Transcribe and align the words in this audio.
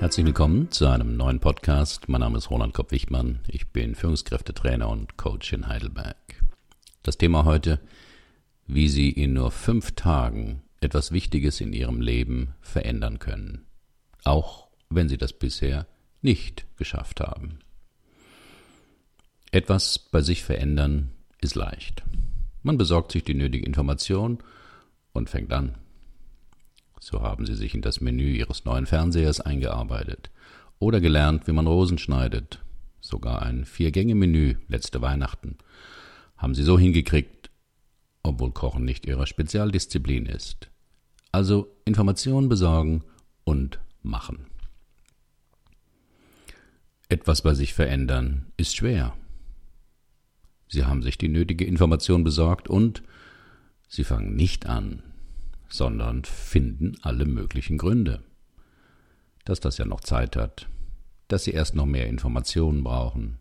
Herzlich 0.00 0.24
willkommen 0.24 0.70
zu 0.70 0.86
einem 0.86 1.18
neuen 1.18 1.40
Podcast. 1.40 2.08
Mein 2.08 2.22
Name 2.22 2.38
ist 2.38 2.50
Roland 2.50 2.72
Kopp-Wichmann. 2.72 3.40
Ich 3.48 3.68
bin 3.68 3.94
Führungskräftetrainer 3.94 4.88
und 4.88 5.18
Coach 5.18 5.52
in 5.52 5.68
Heidelberg. 5.68 6.16
Das 7.02 7.18
Thema 7.18 7.44
heute, 7.44 7.80
wie 8.66 8.88
Sie 8.88 9.10
in 9.10 9.34
nur 9.34 9.50
fünf 9.50 9.92
Tagen 9.92 10.62
etwas 10.80 11.12
Wichtiges 11.12 11.60
in 11.60 11.74
Ihrem 11.74 12.00
Leben 12.00 12.54
verändern 12.62 13.18
können. 13.18 13.66
Auch 14.24 14.68
wenn 14.88 15.10
Sie 15.10 15.18
das 15.18 15.34
bisher 15.34 15.86
nicht 16.22 16.64
geschafft 16.78 17.20
haben. 17.20 17.58
Etwas 19.52 19.98
bei 19.98 20.22
sich 20.22 20.42
verändern 20.42 21.10
ist 21.42 21.56
leicht. 21.56 22.04
Man 22.62 22.78
besorgt 22.78 23.12
sich 23.12 23.22
die 23.22 23.34
nötige 23.34 23.66
Information 23.66 24.38
und 25.12 25.28
fängt 25.28 25.52
an. 25.52 25.76
So 27.00 27.22
haben 27.22 27.46
sie 27.46 27.54
sich 27.54 27.74
in 27.74 27.82
das 27.82 28.00
Menü 28.00 28.36
ihres 28.36 28.64
neuen 28.64 28.86
Fernsehers 28.86 29.40
eingearbeitet 29.40 30.30
oder 30.78 31.00
gelernt, 31.00 31.46
wie 31.46 31.52
man 31.52 31.66
Rosen 31.66 31.98
schneidet. 31.98 32.62
Sogar 33.00 33.42
ein 33.42 33.64
Vier-Gänge-Menü 33.64 34.56
letzte 34.68 35.00
Weihnachten 35.00 35.56
haben 36.36 36.54
sie 36.54 36.62
so 36.62 36.78
hingekriegt, 36.78 37.50
obwohl 38.22 38.52
Kochen 38.52 38.84
nicht 38.84 39.06
ihre 39.06 39.26
Spezialdisziplin 39.26 40.26
ist. 40.26 40.70
Also 41.32 41.74
Informationen 41.86 42.48
besorgen 42.48 43.02
und 43.44 43.80
machen. 44.02 44.46
Etwas 47.08 47.42
bei 47.42 47.54
sich 47.54 47.74
verändern 47.74 48.52
ist 48.56 48.76
schwer. 48.76 49.16
Sie 50.68 50.84
haben 50.84 51.02
sich 51.02 51.18
die 51.18 51.28
nötige 51.28 51.64
Information 51.64 52.24
besorgt 52.24 52.68
und 52.68 53.02
Sie 53.92 54.04
fangen 54.04 54.36
nicht 54.36 54.66
an, 54.66 55.02
sondern 55.70 56.24
finden 56.24 56.96
alle 57.02 57.24
möglichen 57.24 57.78
Gründe. 57.78 58.22
Dass 59.44 59.60
das 59.60 59.78
ja 59.78 59.84
noch 59.84 60.00
Zeit 60.00 60.36
hat, 60.36 60.68
dass 61.28 61.44
Sie 61.44 61.52
erst 61.52 61.74
noch 61.74 61.86
mehr 61.86 62.06
Informationen 62.06 62.84
brauchen, 62.84 63.38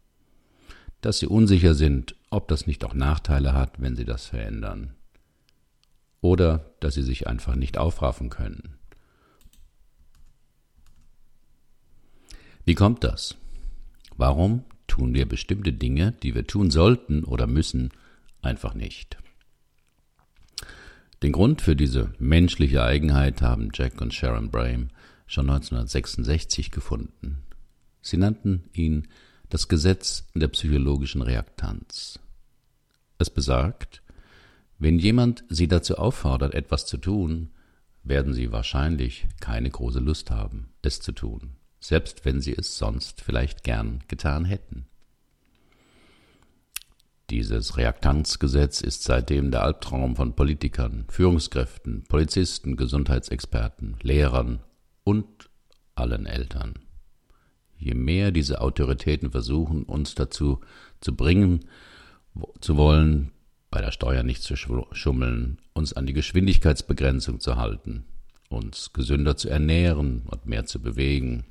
dass 1.02 1.20
Sie 1.20 1.28
unsicher 1.28 1.76
sind, 1.76 2.16
ob 2.30 2.48
das 2.48 2.68
nicht 2.68 2.84
auch 2.86 2.94
Nachteile 2.94 3.54
hat, 3.54 3.82
wenn 3.82 3.96
Sie 3.96 4.06
das 4.06 4.26
verändern, 4.26 4.94
oder 6.22 6.72
dass 6.80 6.94
Sie 6.94 7.04
sich 7.04 7.28
einfach 7.28 7.56
nicht 7.56 7.78
aufraffen 7.78 8.30
können. 8.30 8.76
Wie 12.66 12.76
kommt 12.76 13.04
das? 13.04 13.36
Warum 14.18 14.64
tun 14.86 15.14
wir 15.14 15.28
bestimmte 15.28 15.72
Dinge, 15.72 16.12
die 16.24 16.36
wir 16.36 16.46
tun 16.46 16.72
sollten 16.72 17.24
oder 17.24 17.48
müssen, 17.48 17.92
einfach 18.42 18.74
nicht. 18.74 19.18
Den 21.22 21.31
Grund 21.31 21.62
für 21.62 21.75
diese 21.75 22.14
menschliche 22.20 22.84
Eigenheit 22.84 23.42
haben 23.42 23.70
Jack 23.73 24.02
und 24.02 24.14
Sharon 24.14 24.50
Brame 24.52 24.88
schon 25.28 25.50
1966 25.50 26.72
gefunden. 26.72 27.44
Sie 28.02 28.17
nannten 28.17 28.70
ihn 28.73 29.08
das 29.50 29.67
Gesetz 29.67 30.26
der 30.34 30.48
psychologischen 30.48 31.22
Reaktanz. 31.22 32.20
Es 33.17 33.30
besagt, 33.30 34.02
wenn 34.78 34.98
jemand 34.98 35.44
Sie 35.50 35.67
dazu 35.67 35.98
auffordert, 35.98 36.53
etwas 36.53 36.86
zu 36.86 36.98
tun, 36.98 37.50
werden 38.04 38.33
Sie 38.33 38.52
wahrscheinlich 38.52 39.28
keine 39.42 39.70
große 39.70 40.00
Lust 40.00 40.31
haben, 40.31 40.70
es 40.81 41.02
zu 41.02 41.11
tun 41.11 41.59
selbst 41.80 42.26
wenn 42.26 42.42
sie 42.42 42.56
es 42.56 42.78
sonst 42.78 43.22
vielleicht 43.22 43.64
gern 43.64 44.04
getan 44.08 44.45
hätten. 44.45 44.86
Dieses 47.30 47.78
Reaktanzgesetz 47.78 48.82
ist 48.82 49.04
seitdem 49.04 49.52
der 49.52 49.64
Albtraum 49.64 50.16
von 50.16 50.36
Politikern, 50.36 51.06
Führungskräften, 51.10 52.06
Polizisten, 52.08 52.76
Gesundheitsexperten, 52.76 53.98
Lehrern 54.02 54.62
und 55.04 55.28
allen 55.94 56.26
Eltern. 56.26 56.73
Je 57.78 57.94
mehr 57.94 58.32
diese 58.32 58.62
Autoritäten 58.62 59.30
versuchen, 59.30 59.84
uns 59.84 60.16
dazu 60.16 60.62
zu 61.02 61.16
bringen, 61.16 61.66
zu 62.62 62.78
wollen, 62.78 63.32
bei 63.70 63.80
der 63.80 63.92
Steuer 63.92 64.23
nicht 64.23 64.42
zu 64.42 64.56
schummeln, 64.56 65.60
uns 65.73 65.94
an 65.94 66.08
die 66.08 66.14
Geschwindigkeitsbegrenzung 66.14 67.39
zu 67.39 67.58
halten, 67.58 68.06
uns 68.50 68.92
gesünder 68.92 69.38
zu 69.38 69.50
ernähren 69.50 70.23
und 70.26 70.48
mehr 70.48 70.66
zu 70.66 70.82
bewegen, 70.82 71.45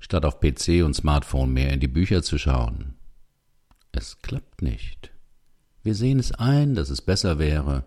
statt 0.00 0.26
auf 0.26 0.40
PC 0.40 0.84
und 0.84 0.94
Smartphone 0.94 1.50
mehr 1.50 1.72
in 1.72 1.80
die 1.80 1.88
Bücher 1.88 2.22
zu 2.22 2.36
schauen. 2.36 2.93
Es 3.96 4.18
klappt 4.18 4.60
nicht. 4.60 5.12
Wir 5.82 5.94
sehen 5.94 6.18
es 6.18 6.32
ein, 6.32 6.74
dass 6.74 6.90
es 6.90 7.00
besser 7.00 7.38
wäre 7.38 7.84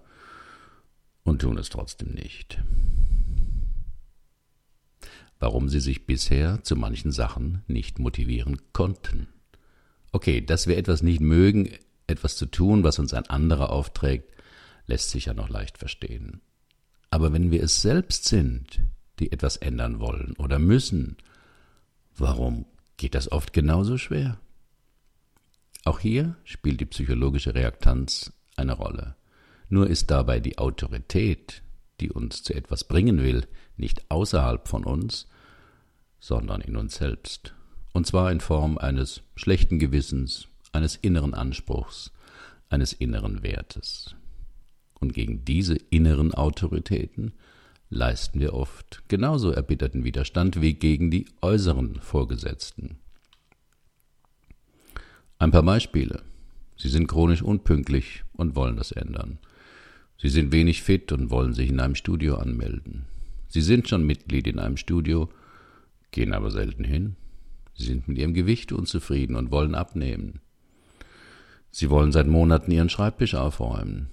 und 1.23 1.41
tun 1.41 1.57
es 1.57 1.69
trotzdem 1.69 2.13
nicht. 2.13 2.59
Warum 5.40 5.67
sie 5.69 5.79
sich 5.81 6.06
bisher 6.06 6.63
zu 6.63 6.75
manchen 6.75 7.12
Sachen 7.12 7.63
nicht 7.67 8.00
motivieren 8.00 8.62
konnten. 8.72 9.28
Okay, 10.12 10.40
dass 10.41 10.67
wir 10.67 10.78
etwas 10.78 11.01
nicht 11.01 11.19
mögen, 11.19 11.69
etwas 12.07 12.38
zu 12.38 12.46
tun, 12.46 12.84
was 12.84 13.00
uns 13.00 13.13
ein 13.13 13.25
anderer 13.25 13.72
aufträgt, 13.72 14.31
lässt 14.85 15.09
sich 15.09 15.25
ja 15.25 15.34
noch 15.34 15.50
leicht 15.50 15.78
verstehen. 15.78 16.40
Aber 17.09 17.34
wenn 17.34 17.51
wir 17.51 17.62
es 17.62 17.81
selbst 17.81 18.25
sind, 18.25 18.79
die 19.19 19.31
etwas 19.31 19.57
ändern 19.57 20.00
wollen 20.00 20.35
oder 20.38 20.57
müssen, 20.57 21.17
Warum 22.17 22.66
geht 22.97 23.13
das 23.13 23.31
oft 23.31 23.53
genauso 23.53 23.97
schwer? 23.97 24.40
Auch 25.87 25.99
hier 26.01 26.35
spielt 26.43 26.81
die 26.81 26.85
psychologische 26.85 27.55
Reaktanz 27.55 28.33
eine 28.57 28.73
Rolle. 28.73 29.15
Nur 29.69 29.87
ist 29.87 30.11
dabei 30.11 30.41
die 30.41 30.57
Autorität, 30.57 31.63
die 32.01 32.11
uns 32.11 32.43
zu 32.43 32.53
etwas 32.53 32.83
bringen 32.83 33.23
will, 33.23 33.47
nicht 33.77 34.11
außerhalb 34.11 34.67
von 34.67 34.83
uns, 34.83 35.29
sondern 36.19 36.59
in 36.59 36.75
uns 36.75 36.95
selbst. 36.95 37.53
Und 37.93 38.05
zwar 38.05 38.33
in 38.33 38.41
Form 38.41 38.77
eines 38.77 39.21
schlechten 39.37 39.79
Gewissens, 39.79 40.49
eines 40.73 40.97
inneren 40.97 41.33
Anspruchs, 41.33 42.11
eines 42.67 42.91
inneren 42.91 43.41
Wertes. 43.41 44.13
Und 44.99 45.13
gegen 45.13 45.45
diese 45.45 45.75
inneren 45.89 46.33
Autoritäten 46.33 47.31
leisten 47.89 48.41
wir 48.41 48.55
oft 48.55 49.03
genauso 49.07 49.51
erbitterten 49.51 50.03
Widerstand 50.03 50.59
wie 50.59 50.73
gegen 50.73 51.11
die 51.11 51.27
äußeren 51.41 52.01
Vorgesetzten. 52.01 52.99
Ein 55.39 55.51
paar 55.51 55.63
Beispiele. 55.63 56.23
Sie 56.77 56.89
sind 56.89 57.07
chronisch 57.07 57.43
unpünktlich 57.43 58.23
und 58.33 58.55
wollen 58.55 58.75
das 58.75 58.91
ändern. 58.91 59.37
Sie 60.17 60.29
sind 60.29 60.51
wenig 60.51 60.81
fit 60.81 61.11
und 61.11 61.29
wollen 61.29 61.53
sich 61.53 61.69
in 61.69 61.79
einem 61.79 61.93
Studio 61.93 62.37
anmelden. 62.37 63.05
Sie 63.47 63.61
sind 63.61 63.87
schon 63.87 64.03
Mitglied 64.03 64.47
in 64.47 64.57
einem 64.57 64.77
Studio, 64.77 65.29
gehen 66.09 66.33
aber 66.33 66.49
selten 66.49 66.83
hin. 66.83 67.17
Sie 67.75 67.85
sind 67.85 68.07
mit 68.07 68.17
ihrem 68.17 68.33
Gewicht 68.33 68.71
unzufrieden 68.71 69.35
und 69.35 69.51
wollen 69.51 69.75
abnehmen. 69.75 70.39
Sie 71.69 71.91
wollen 71.91 72.11
seit 72.11 72.25
Monaten 72.25 72.71
ihren 72.71 72.89
Schreibtisch 72.89 73.35
aufräumen. 73.35 74.07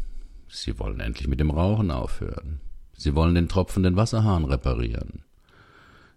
Sie 0.49 0.79
wollen 0.79 1.01
endlich 1.01 1.27
mit 1.27 1.41
dem 1.41 1.51
Rauchen 1.51 1.91
aufhören. 1.91 2.61
Sie 2.97 3.15
wollen 3.15 3.35
den 3.35 3.49
tropfenden 3.49 3.97
Wasserhahn 3.97 4.45
reparieren. 4.45 5.23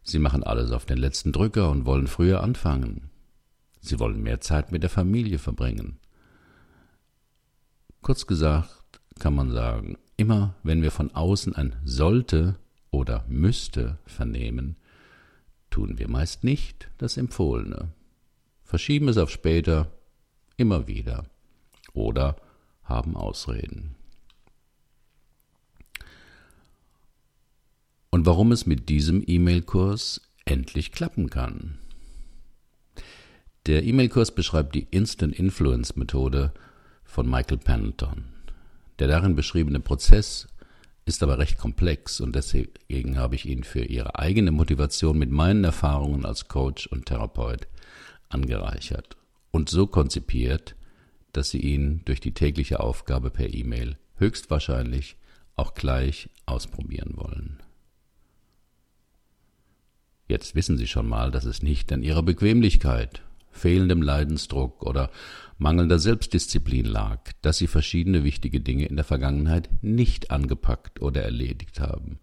Sie 0.04 0.20
machen 0.20 0.44
alles 0.44 0.72
auf 0.72 0.86
den 0.86 0.98
letzten 0.98 1.32
Drücker 1.32 1.72
und 1.72 1.86
wollen 1.86 2.08
früher 2.08 2.44
anfangen. 2.44 3.10
Sie 3.80 4.00
wollen 4.00 4.22
mehr 4.22 4.42
Zeit 4.42 4.72
mit 4.72 4.84
der 4.84 4.90
Familie 4.90 5.40
verbringen. 5.40 6.00
Kurz 8.02 8.28
gesagt 8.28 9.00
kann 9.20 9.36
man 9.36 9.52
sagen, 9.52 9.98
immer 10.18 10.56
wenn 10.64 10.82
wir 10.82 10.92
von 10.92 11.12
außen 11.12 11.56
ein 11.56 11.76
sollte 11.84 12.56
oder 12.92 13.26
müsste 13.28 13.98
vernehmen, 14.06 14.76
tun 15.70 15.98
wir 15.98 16.10
meist 16.10 16.44
nicht 16.44 16.90
das 16.98 17.18
Empfohlene, 17.18 17.92
verschieben 18.64 19.10
es 19.10 19.18
auf 19.18 19.30
später, 19.30 19.92
immer 20.56 20.88
wieder 20.88 21.26
oder 21.94 22.36
haben 22.84 23.16
Ausreden. 23.16 23.98
und 28.18 28.26
warum 28.26 28.52
es 28.52 28.66
mit 28.66 28.90
diesem 28.90 29.24
E-Mail-Kurs 29.26 30.22
endlich 30.44 30.92
klappen 30.92 31.30
kann. 31.30 31.78
Der 33.68 33.84
E-Mail-Kurs 33.84 34.32
beschreibt 34.32 34.76
die 34.76 34.88
Instant 34.92 35.38
Influence 35.38 35.98
Methode 35.98 36.54
von 37.04 37.30
Michael 37.30 37.58
Pennington. 37.58 38.24
Der 38.98 39.10
darin 39.10 39.36
beschriebene 39.36 39.82
Prozess 39.82 40.48
ist 41.04 41.22
aber 41.22 41.38
recht 41.38 41.58
komplex 41.58 42.22
und 42.22 42.34
deswegen 42.34 43.18
habe 43.18 43.36
ich 43.36 43.46
ihn 43.46 43.66
für 43.66 43.84
Ihre 43.84 44.18
eigene 44.18 44.52
Motivation 44.52 45.18
mit 45.18 45.32
meinen 45.32 45.66
Erfahrungen 45.66 46.26
als 46.26 46.48
Coach 46.48 46.88
und 46.88 47.08
Therapeut 47.08 47.68
angereichert 48.30 49.18
und 49.52 49.68
so 49.68 49.86
konzipiert, 49.86 50.78
dass 51.34 51.50
Sie 51.50 51.60
ihn 51.60 52.04
durch 52.06 52.22
die 52.22 52.34
tägliche 52.34 52.80
Aufgabe 52.80 53.32
per 53.32 53.54
E-Mail 53.54 53.98
höchstwahrscheinlich 54.16 55.18
auch 55.58 55.74
gleich 55.74 56.30
ausprobieren 56.46 57.16
wollen. 57.18 57.60
Jetzt 60.30 60.56
wissen 60.56 60.78
Sie 60.78 60.88
schon 60.88 61.10
mal, 61.10 61.32
dass 61.32 61.44
es 61.44 61.62
nicht 61.62 61.92
an 61.92 62.02
Ihrer 62.02 62.24
Bequemlichkeit, 62.24 63.24
fehlendem 63.58 64.02
Leidensdruck 64.02 64.84
oder 64.84 65.12
mangelnder 65.58 66.00
Selbstdisziplin 66.00 66.86
lag, 66.86 67.32
dass 67.42 67.58
Sie 67.58 67.68
verschiedene 67.68 68.24
wichtige 68.24 68.62
Dinge 68.62 68.86
in 68.86 68.96
der 68.96 69.06
Vergangenheit 69.06 69.70
nicht 69.82 70.32
angepackt 70.32 71.02
oder 71.02 71.24
erledigt 71.24 71.80
haben, 71.80 72.20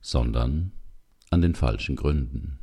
sondern 0.00 0.72
an 1.30 1.42
den 1.42 1.54
falschen 1.54 1.96
Gründen. 1.96 2.58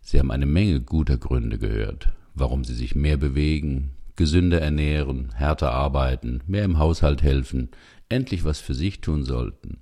Sie 0.00 0.18
haben 0.18 0.30
eine 0.30 0.46
Menge 0.46 0.80
guter 0.80 1.16
Gründe 1.16 1.58
gehört, 1.58 2.12
warum 2.34 2.64
Sie 2.64 2.74
sich 2.74 2.94
mehr 2.94 3.16
bewegen, 3.16 3.92
gesünder 4.14 4.60
ernähren, 4.60 5.32
härter 5.34 5.72
arbeiten, 5.72 6.42
mehr 6.46 6.64
im 6.64 6.78
Haushalt 6.78 7.22
helfen, 7.22 7.70
endlich 8.08 8.44
was 8.44 8.60
für 8.60 8.74
sich 8.74 9.00
tun 9.00 9.24
sollten, 9.24 9.78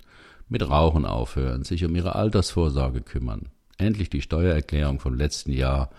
mit 0.49 0.67
Rauchen 0.67 1.05
aufhören, 1.05 1.63
sich 1.63 1.85
um 1.85 1.95
ihre 1.95 2.15
Altersvorsorge 2.15 3.01
kümmern, 3.01 3.49
endlich 3.77 4.09
die 4.09 4.21
Steuererklärung 4.21 4.99
vom 4.99 5.15
letzten 5.15 5.51
Jahr 5.51 5.89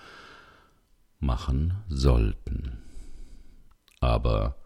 machen 1.18 1.74
sollten. 1.88 2.78
Aber 4.00 4.56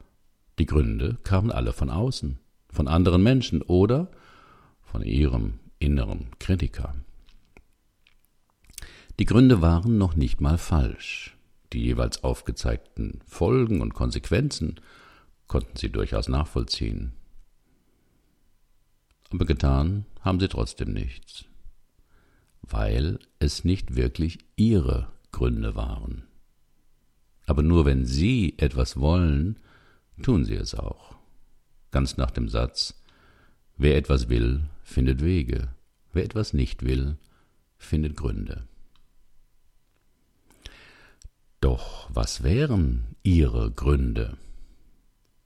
die 0.59 0.67
Gründe 0.67 1.19
kamen 1.25 1.51
alle 1.51 1.73
von 1.73 1.91
außen, 1.91 2.39
von 2.71 2.89
anderen 2.89 3.23
Menschen 3.23 3.63
oder 3.63 4.11
von 4.83 5.03
ihrem 5.03 5.61
inneren 5.79 6.29
Kritiker. 6.39 6.95
Die 9.19 9.25
Gründe 9.25 9.61
waren 9.61 9.99
noch 9.99 10.17
nicht 10.17 10.41
mal 10.41 10.59
falsch. 10.59 11.37
Die 11.73 11.83
jeweils 11.83 12.25
aufgezeigten 12.25 13.21
Folgen 13.27 13.81
und 13.81 13.95
Konsequenzen 13.95 14.81
konnten 15.47 15.77
sie 15.77 15.91
durchaus 15.91 16.29
nachvollziehen. 16.29 17.13
Aber 19.31 19.45
getan 19.45 20.07
haben 20.21 20.41
sie 20.41 20.49
trotzdem 20.49 20.93
nichts, 20.93 21.45
weil 22.63 23.19
es 23.39 23.65
nicht 23.65 23.97
wirklich 23.97 24.39
ihre 24.57 25.09
Gründe 25.33 25.75
waren. 25.75 26.25
Aber 27.47 27.63
nur 27.63 27.85
wenn 27.85 28.05
sie 28.05 28.55
etwas 28.59 28.99
wollen, 28.99 29.57
tun 30.23 30.45
sie 30.45 30.55
es 30.55 30.75
auch. 30.75 31.17
Ganz 31.91 32.17
nach 32.17 32.31
dem 32.31 32.49
Satz, 32.49 33.03
wer 33.77 33.97
etwas 33.97 34.29
will, 34.29 34.63
findet 34.85 35.23
Wege, 35.23 35.69
wer 36.13 36.25
etwas 36.25 36.53
nicht 36.53 36.85
will, 36.85 37.17
findet 37.79 38.17
Gründe. 38.17 38.65
Doch 41.61 42.09
was 42.13 42.43
wären 42.43 43.17
Ihre 43.23 43.71
Gründe? 43.71 44.37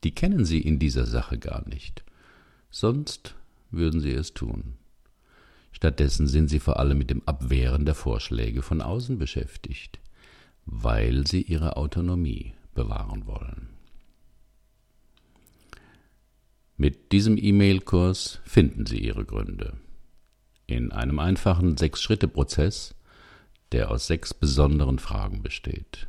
Die 0.04 0.14
kennen 0.14 0.44
Sie 0.44 0.60
in 0.60 0.78
dieser 0.78 1.06
Sache 1.06 1.38
gar 1.38 1.66
nicht, 1.68 2.04
sonst 2.70 3.34
würden 3.70 4.00
Sie 4.00 4.12
es 4.12 4.32
tun. 4.32 4.74
Stattdessen 5.74 6.26
sind 6.26 6.48
Sie 6.48 6.60
vor 6.60 6.78
allem 6.78 6.96
mit 6.96 7.10
dem 7.10 7.20
Abwehren 7.26 7.84
der 7.84 7.94
Vorschläge 7.94 8.62
von 8.62 8.80
außen 8.80 9.18
beschäftigt, 9.18 9.98
weil 10.64 11.26
Sie 11.26 11.42
Ihre 11.42 11.76
Autonomie 11.76 12.54
bewahren 12.74 13.26
wollen. 13.26 13.68
Mit 16.76 17.12
diesem 17.12 17.36
E-Mail-Kurs 17.36 18.40
finden 18.44 18.86
Sie 18.86 18.98
Ihre 18.98 19.26
Gründe. 19.26 19.74
In 20.66 20.92
einem 20.92 21.18
einfachen 21.18 21.76
Sechs-Schritte-Prozess 21.76 22.94
der 23.74 23.90
aus 23.90 24.06
sechs 24.06 24.32
besonderen 24.32 25.00
Fragen 25.00 25.42
besteht. 25.42 26.06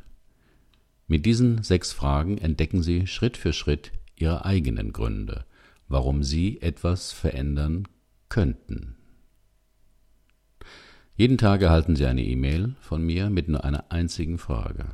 Mit 1.08 1.26
diesen 1.26 1.64
sechs 1.64 1.92
Fragen 1.92 2.38
entdecken 2.38 2.80
Sie 2.80 3.08
Schritt 3.08 3.36
für 3.36 3.52
Schritt 3.52 3.90
Ihre 4.14 4.44
eigenen 4.44 4.92
Gründe, 4.92 5.44
warum 5.88 6.22
Sie 6.22 6.60
etwas 6.60 7.10
verändern 7.10 7.88
könnten. 8.28 8.94
Jeden 11.16 11.38
Tag 11.38 11.62
erhalten 11.62 11.96
Sie 11.96 12.06
eine 12.06 12.22
E-Mail 12.22 12.76
von 12.80 13.02
mir 13.02 13.30
mit 13.30 13.48
nur 13.48 13.64
einer 13.64 13.90
einzigen 13.90 14.38
Frage, 14.38 14.86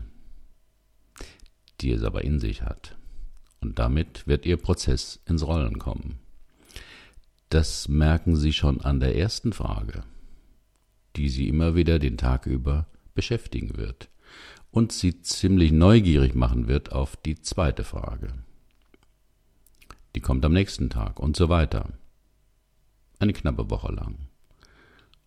die 1.80 1.90
es 1.90 2.04
aber 2.04 2.22
in 2.22 2.38
sich 2.38 2.62
hat. 2.62 2.96
Und 3.60 3.78
damit 3.78 4.26
wird 4.26 4.46
Ihr 4.46 4.56
Prozess 4.56 5.20
ins 5.26 5.46
Rollen 5.46 5.78
kommen. 5.78 6.18
Das 7.48 7.88
merken 7.88 8.36
Sie 8.36 8.52
schon 8.52 8.80
an 8.80 9.00
der 9.00 9.16
ersten 9.16 9.52
Frage 9.52 10.04
die 11.16 11.28
sie 11.28 11.48
immer 11.48 11.74
wieder 11.74 11.98
den 11.98 12.16
Tag 12.16 12.46
über 12.46 12.86
beschäftigen 13.14 13.76
wird 13.76 14.08
und 14.70 14.92
sie 14.92 15.20
ziemlich 15.20 15.72
neugierig 15.72 16.34
machen 16.34 16.68
wird 16.68 16.92
auf 16.92 17.16
die 17.16 17.40
zweite 17.40 17.84
Frage. 17.84 18.28
Die 20.14 20.20
kommt 20.20 20.44
am 20.44 20.52
nächsten 20.52 20.90
Tag 20.90 21.20
und 21.20 21.36
so 21.36 21.48
weiter. 21.48 21.90
Eine 23.18 23.32
knappe 23.32 23.70
Woche 23.70 23.92
lang. 23.92 24.28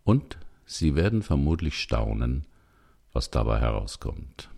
Und 0.04 0.38
Sie 0.66 0.96
werden 0.96 1.22
vermutlich 1.22 1.80
staunen, 1.80 2.46
was 3.14 3.32
dabei 3.32 3.60
herauskommt. 3.60 4.50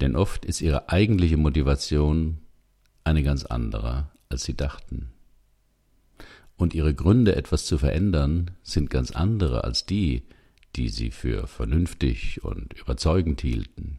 Denn 0.00 0.16
oft 0.16 0.44
ist 0.44 0.60
Ihre 0.60 0.88
eigentliche 0.88 1.36
Motivation 1.36 2.38
eine 3.04 3.22
ganz 3.22 3.44
andere, 3.44 4.10
als 4.28 4.44
Sie 4.44 4.56
dachten 4.56 5.14
und 6.56 6.74
ihre 6.74 6.94
Gründe, 6.94 7.36
etwas 7.36 7.66
zu 7.66 7.78
verändern, 7.78 8.52
sind 8.62 8.90
ganz 8.90 9.10
andere 9.10 9.64
als 9.64 9.86
die, 9.86 10.22
die 10.76 10.88
sie 10.88 11.10
für 11.10 11.46
vernünftig 11.46 12.42
und 12.44 12.72
überzeugend 12.74 13.40
hielten. 13.40 13.98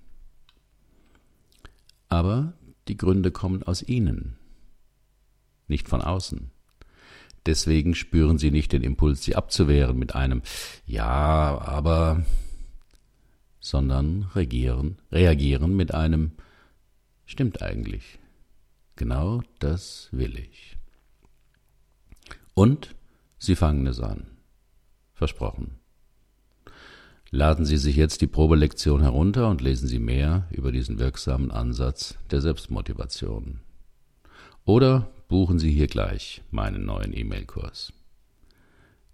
Aber 2.07 2.53
die 2.87 2.97
Gründe 2.97 3.31
kommen 3.31 3.63
aus 3.63 3.81
ihnen, 3.81 4.37
nicht 5.67 5.87
von 5.87 6.01
außen. 6.01 6.51
Deswegen 7.45 7.95
spüren 7.95 8.37
sie 8.37 8.51
nicht 8.51 8.71
den 8.71 8.81
Impuls, 8.81 9.23
sie 9.23 9.35
abzuwehren 9.35 9.97
mit 9.97 10.15
einem 10.15 10.41
Ja, 10.85 11.59
aber, 11.59 12.25
sondern 13.59 14.23
regieren, 14.35 14.97
reagieren 15.11 15.75
mit 15.75 15.93
einem 15.93 16.31
Stimmt 17.25 17.61
eigentlich. 17.61 18.19
Genau 18.95 19.41
das 19.59 20.09
will 20.11 20.37
ich. 20.37 20.77
Und 22.53 22.95
Sie 23.37 23.55
fangen 23.55 23.85
es 23.87 23.99
an. 23.99 24.27
Versprochen. 25.13 25.79
Laden 27.31 27.65
Sie 27.65 27.77
sich 27.77 27.95
jetzt 27.95 28.21
die 28.21 28.27
Probelektion 28.27 29.01
herunter 29.01 29.49
und 29.49 29.61
lesen 29.61 29.87
Sie 29.87 29.99
mehr 29.99 30.47
über 30.51 30.71
diesen 30.71 30.99
wirksamen 30.99 31.51
Ansatz 31.51 32.17
der 32.31 32.41
Selbstmotivation. 32.41 33.59
Oder 34.63 35.11
buchen 35.27 35.59
Sie 35.59 35.71
hier 35.71 35.87
gleich 35.87 36.41
meinen 36.51 36.85
neuen 36.85 37.15
E-Mail-Kurs. 37.15 37.93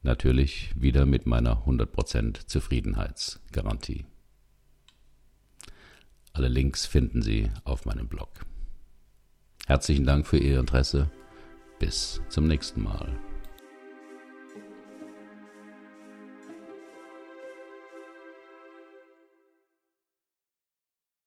Natürlich 0.04 0.72
wieder 0.76 1.06
mit 1.06 1.26
meiner 1.26 1.66
100% 1.66 2.48
Zufriedenheitsgarantie. 2.48 4.06
Alle 6.34 6.48
Links 6.48 6.86
finden 6.86 7.22
Sie 7.22 7.52
auf 7.64 7.86
meinem 7.86 8.08
Blog. 8.08 8.30
Herzlichen 9.68 10.06
Dank 10.06 10.26
für 10.26 10.38
Ihr 10.38 10.60
Interesse. 10.60 11.12
Bis 11.80 12.22
zum 12.30 12.48
nächsten 12.48 12.82
Mal. 12.82 13.20